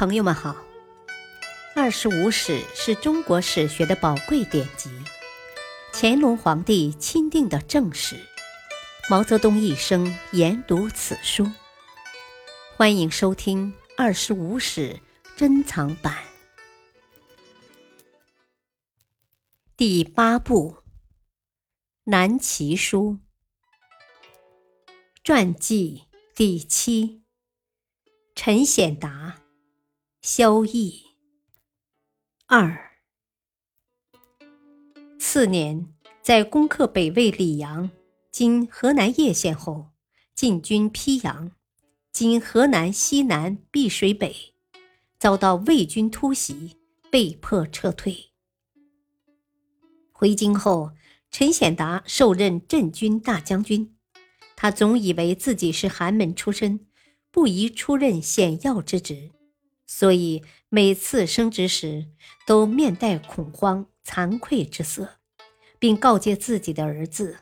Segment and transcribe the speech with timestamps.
[0.00, 0.52] 朋友们好，
[1.76, 4.88] 《二十五史》是中国史学的宝贵典籍，
[5.92, 8.16] 乾隆皇帝钦定的正史，
[9.10, 11.46] 毛泽东一生研读此书。
[12.78, 14.98] 欢迎收听《二十五史》
[15.38, 16.16] 珍藏版
[19.76, 20.76] 第八部
[22.04, 23.18] 《南齐书》
[25.22, 26.04] 传记
[26.34, 27.22] 第七，
[28.34, 29.39] 陈显达。
[30.22, 31.00] 萧绎
[32.46, 32.90] 二。
[35.18, 37.90] 次年，在攻克北魏李阳
[38.30, 39.92] （今河南叶县）后，
[40.34, 41.52] 进军邳阳
[42.12, 44.52] （今河南西南溧水北），
[45.18, 46.76] 遭到魏军突袭，
[47.10, 48.32] 被迫撤退。
[50.12, 50.92] 回京后，
[51.30, 53.96] 陈显达受任镇军大将军。
[54.54, 56.86] 他总以为自己是寒门出身，
[57.30, 59.30] 不宜出任显要之职。
[59.92, 62.06] 所以每次升职时，
[62.46, 65.16] 都面带恐慌、惭愧之色，
[65.80, 67.38] 并告诫自己的儿子，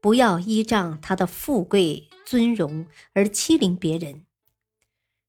[0.00, 4.24] 不要依仗他的富贵尊荣而欺凌别人。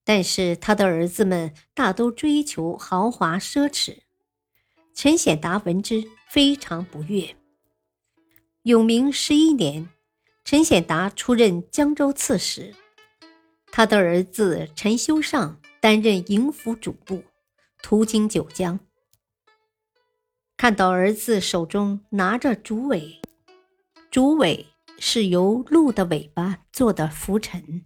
[0.03, 4.01] 但是他的儿子们大都追求豪华奢侈，
[4.93, 7.35] 陈显达闻之非常不悦。
[8.61, 9.89] 永明十一年，
[10.45, 12.75] 陈显达出任江州刺史，
[13.71, 15.59] 他的儿子陈修尚。
[15.81, 17.23] 担任营府主簿，
[17.81, 18.79] 途经九江，
[20.57, 23.21] 看到儿子手中拿着竹尾，
[24.11, 24.67] 竹尾
[24.99, 27.85] 是由鹿的尾巴做的拂尘。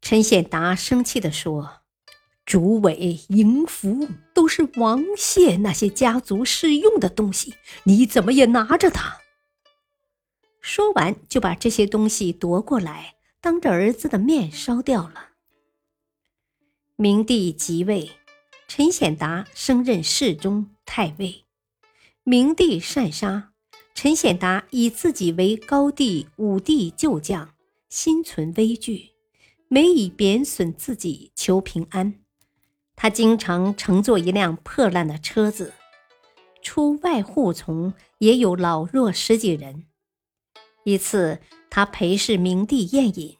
[0.00, 1.82] 陈显达生气地说
[2.44, 7.54] ：“竹尾、营符都是王谢那些家族使用的东西，
[7.84, 9.18] 你怎么也拿着它？”
[10.60, 15.29] 说完，就把这些东西夺过来，当着儿子的面烧掉了。
[17.02, 18.10] 明帝即位，
[18.68, 21.46] 陈显达升任侍中、太尉。
[22.24, 23.54] 明帝擅杀，
[23.94, 27.54] 陈显达以自己为高帝、武帝旧将，
[27.88, 29.12] 心存危惧，
[29.66, 32.16] 每以贬损自己求平安。
[32.94, 35.72] 他经常乘坐一辆破烂的车子，
[36.60, 39.86] 出外护从也有老弱十几人。
[40.84, 41.40] 一次，
[41.70, 43.38] 他陪侍明帝宴饮，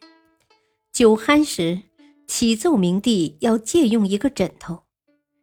[0.90, 1.82] 酒酣时。
[2.30, 4.84] 启奏明帝要借用一个枕头，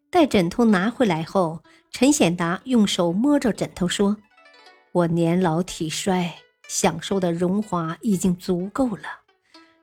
[0.09, 1.61] 待枕头拿回来后，
[1.91, 4.15] 陈显达用手摸着枕头说
[4.93, 6.35] ：“我年老体衰，
[6.69, 9.03] 享受的荣华已经足够了，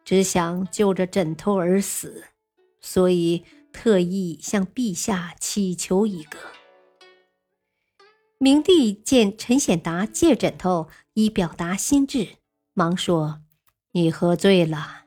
[0.02, 2.24] 只想就着枕头而死，
[2.80, 6.38] 所以特意向陛下祈求一个。”
[8.40, 12.36] 明帝见陈显达借枕头以表达心志，
[12.72, 13.42] 忙说
[13.92, 15.02] ：“你喝醉了。”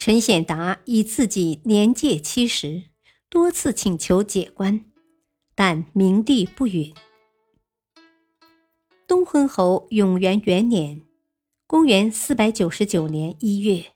[0.00, 2.84] 陈显达以自己年届七十，
[3.28, 4.86] 多次请求解官，
[5.54, 6.94] 但明帝不允。
[9.06, 11.02] 东昏侯永元元年
[11.68, 13.92] （公元四百九十九年一月），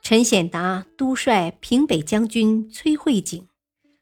[0.00, 3.48] 陈显达督率平北将军崔慧景，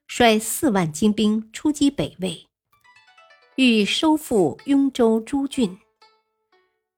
[0.07, 2.47] 率四万精兵出击北魏，
[3.57, 5.79] 欲收复雍州诸郡。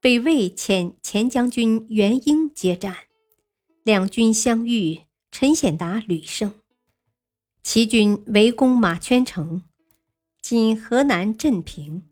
[0.01, 2.97] 北魏遣前将军元婴接战。
[3.85, 6.55] 两军相遇，陈显达屡胜。
[7.63, 9.63] 齐军围攻马圈城
[10.41, 12.03] （今河南镇平），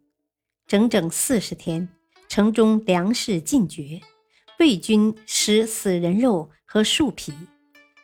[0.68, 1.88] 整整四十天，
[2.28, 4.02] 城中粮食尽绝，
[4.58, 7.32] 魏军食死人肉和树皮，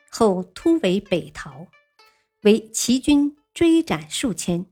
[0.08, 1.66] 后突围北逃，
[2.44, 4.64] 为齐军追斩数千。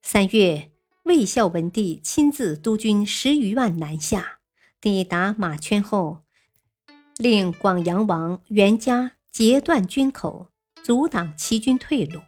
[0.00, 0.70] 三月，
[1.02, 4.38] 魏孝文帝亲自督军十余万南下，
[4.80, 6.22] 抵达马圈后。
[7.18, 10.48] 令广阳王元嘉截断军口，
[10.82, 12.20] 阻挡齐军退路。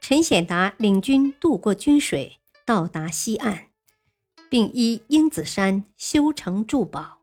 [0.00, 3.66] 陈显达领军渡过军水，到达西岸，
[4.48, 7.18] 并依英子山修城筑堡。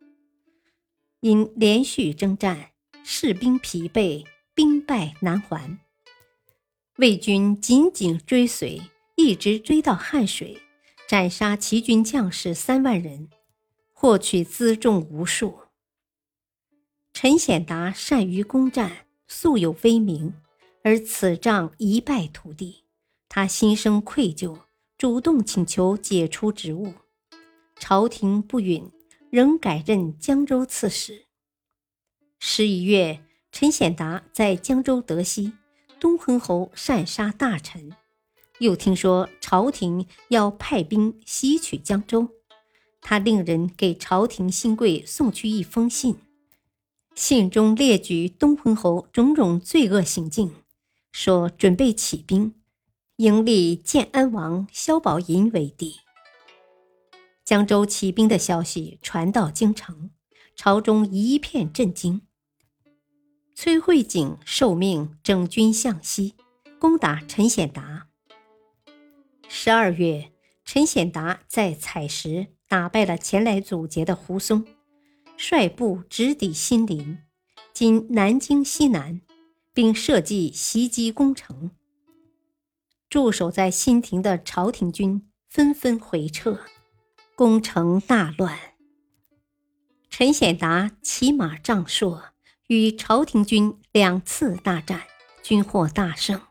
[1.21, 2.71] 因连续征战，
[3.03, 5.79] 士兵疲惫，兵败难还。
[6.97, 8.81] 魏军紧紧追随，
[9.15, 10.61] 一直追到汉水，
[11.07, 13.29] 斩杀齐军将士三万人，
[13.91, 15.59] 获取辎重无数。
[17.15, 20.33] 陈显达善于攻战，素有威名，
[20.83, 22.83] 而此仗一败涂地，
[23.29, 24.59] 他心生愧疚，
[24.97, 26.93] 主动请求解除职务。
[27.77, 28.91] 朝廷不允，
[29.29, 31.27] 仍改任江州刺史。
[32.37, 35.53] 十一月，陈显达在江州得悉
[36.01, 37.93] 东昏侯擅杀大臣，
[38.59, 42.27] 又听说朝廷要派兵袭取江州，
[42.99, 46.17] 他令人给朝廷新贵送去一封信。
[47.15, 50.51] 信中列举东昏侯种种罪恶行径，
[51.13, 52.53] 说准备起兵，
[53.15, 55.95] 迎立建安王萧宝寅为帝。
[57.45, 60.11] 江州起兵的消息传到京城，
[60.57, 62.21] 朝中一片震惊。
[63.55, 66.35] 崔慧景受命整军向西，
[66.77, 68.07] 攻打陈显达。
[69.47, 70.33] 十二月，
[70.65, 74.65] 陈显达在采石打败了前来阻截的胡松，
[75.37, 77.19] 率部直抵新林
[77.73, 79.21] （今南京西南），
[79.73, 81.71] 并设计袭击攻城。
[83.09, 86.59] 驻守在新亭的朝廷军纷纷回撤，
[87.35, 88.57] 攻城大乱。
[90.09, 92.23] 陈显达骑马仗硕。
[92.67, 95.03] 与朝廷军两次大战，
[95.43, 96.41] 均获大胜。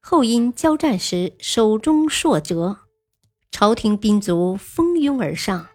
[0.00, 2.80] 后因交战时手中槊折，
[3.52, 5.68] 朝廷兵卒蜂拥而上，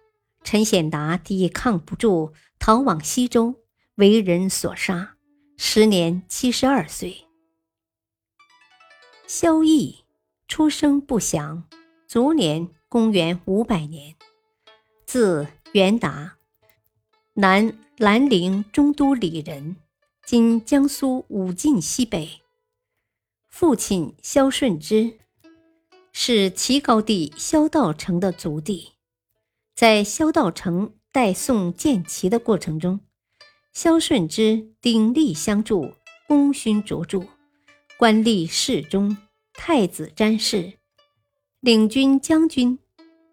[0.44, 3.56] 陈显达抵抗不住，逃往西周，
[3.95, 5.16] 为人所杀，
[5.57, 7.25] 时年七十二岁。
[9.28, 10.04] 萧绎
[10.48, 11.63] 出生不详，
[12.07, 14.16] 卒年公元五百年，
[15.06, 16.38] 字元达，
[17.34, 17.78] 南。
[17.98, 19.75] 兰陵中都里人，
[20.25, 22.42] 今江苏武进西北。
[23.50, 25.19] 父亲萧顺之
[26.12, 28.93] 是齐高帝萧道成的族弟，
[29.75, 33.00] 在萧道成代宋建齐的过程中，
[33.74, 35.94] 萧顺之鼎力相助，
[36.28, 37.25] 功勋卓著，
[37.98, 39.18] 官吏侍中、
[39.54, 40.74] 太子詹事、
[41.60, 42.78] 领军将军、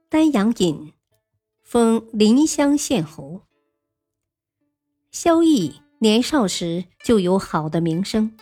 [0.09, 0.93] 丹阳尹，
[1.63, 3.43] 封临湘县侯。
[5.11, 8.37] 萧绎年少时就有好的名声，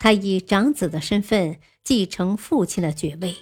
[0.00, 3.36] 他以长子的身份继承父亲的爵位，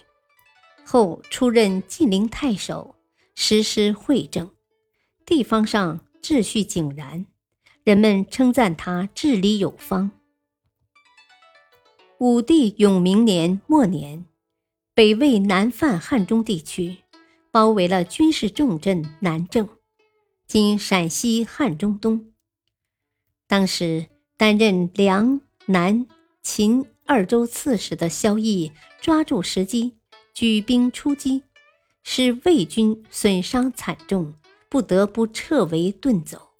[0.85, 2.97] 后出任晋陵太守，
[3.35, 4.51] 实施惠政，
[5.25, 7.27] 地方上秩序井然，
[7.85, 10.11] 人们称赞他治理有方。
[12.19, 14.25] 武帝永明年末年，
[14.95, 16.99] 北魏南犯汉中地区，
[17.51, 19.69] 包围了军事重镇南郑，
[20.47, 22.33] 今陕西汉中东。
[23.49, 24.07] 当时
[24.37, 26.07] 担任梁、南、
[26.43, 28.71] 秦二州刺史的萧绎
[29.01, 29.97] 抓住时机，
[30.33, 31.43] 举兵出击，
[32.03, 34.35] 使魏军损伤惨重，
[34.69, 36.51] 不得不撤围遁走。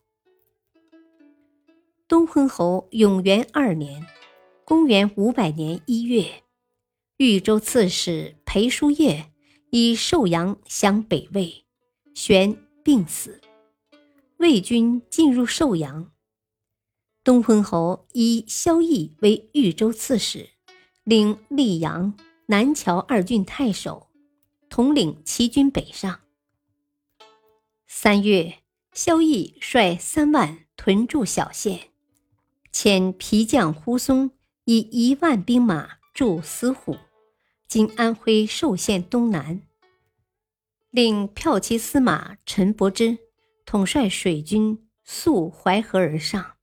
[2.09, 4.07] 东昏侯永元二年
[4.65, 6.43] （公元五百年一月），
[7.17, 9.33] 豫州刺史裴叔业
[9.71, 11.65] 以寿阳降北魏，
[12.15, 13.41] 玄病死，
[14.37, 16.13] 魏军进入寿阳。
[17.25, 20.51] 东昏侯以萧绎为豫州刺史，
[21.05, 22.15] 领溧阳、
[22.47, 24.09] 南谯二郡太守，
[24.73, 26.21] 统领齐军北上。
[27.87, 28.61] 三月，
[28.95, 31.91] 萧绎率三万屯驻小县，
[32.73, 34.31] 遣皮将胡松
[34.65, 36.97] 以一万兵马驻司虎
[37.69, 39.61] （今安徽寿县东南），
[40.89, 43.19] 令骠骑司马陈伯之
[43.67, 46.57] 统帅水军溯淮河而上。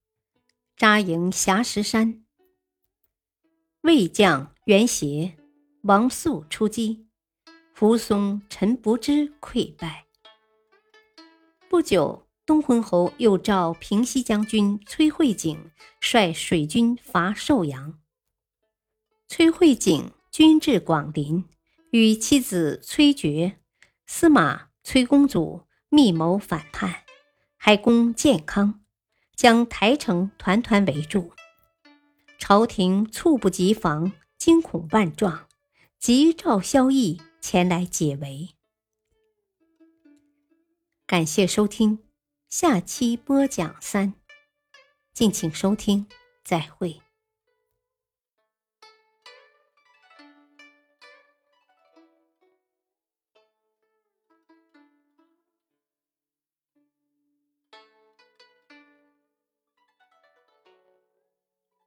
[0.76, 2.26] 扎营霞石山，
[3.82, 5.38] 魏将袁协、
[5.84, 7.06] 王肃出击，
[7.80, 10.06] 蒲松、陈伯之溃败。
[11.70, 15.72] 不久，东昏侯又召平西将军崔慧景
[16.02, 17.98] 率水军伐寿阳。
[19.30, 21.46] 崔慧景军至广陵，
[21.92, 23.54] 与妻子崔珏、
[24.06, 27.06] 司马崔公祖密谋反叛，
[27.56, 28.82] 还攻建康。
[29.38, 31.32] 将台城团团围住，
[32.38, 35.48] 朝廷猝不及防，惊恐万状，
[35.98, 38.50] 急召萧绎前来解围。
[41.06, 42.00] 感谢收听，
[42.50, 44.14] 下期播讲三，
[45.14, 46.06] 敬请收听，
[46.44, 47.02] 再会。